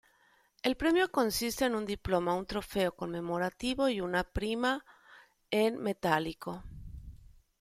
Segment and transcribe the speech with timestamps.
[0.63, 4.83] El premio consiste en un diploma, un trofeo conmemorativo y una prima
[5.51, 6.63] en metálico.